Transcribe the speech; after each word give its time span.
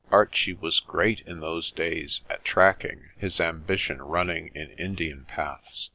Archie 0.09 0.55
was 0.55 0.79
great 0.79 1.19
in 1.27 1.41
those 1.41 1.69
days 1.69 2.21
at 2.27 2.43
tracking, 2.43 3.09
his 3.17 3.39
ambition 3.39 4.01
running 4.01 4.47
in 4.55 4.71
Indian 4.71 5.25
paths. 5.25 5.89